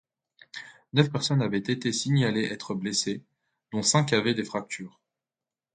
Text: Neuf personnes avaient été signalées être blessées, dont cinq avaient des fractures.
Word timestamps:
Neuf 0.93 1.11
personnes 1.11 1.43
avaient 1.43 1.59
été 1.59 1.91
signalées 1.93 2.45
être 2.45 2.73
blessées, 2.73 3.21
dont 3.71 3.83
cinq 3.83 4.13
avaient 4.13 4.33
des 4.33 4.43
fractures. 4.43 4.99